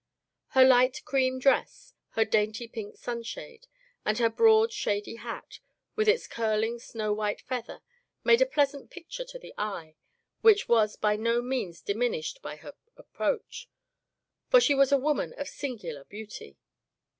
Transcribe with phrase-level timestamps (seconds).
[0.57, 3.67] Her light cream dress, her dainty pink sunshade,
[4.03, 5.59] and her broad shady hat,
[5.95, 7.83] with its curling snow white feather,
[8.23, 9.93] made a pleasant pic ture to the eye,
[10.41, 13.69] which was by no means dimin ished by her approach,
[14.49, 16.57] for she was a woman of singular beauty.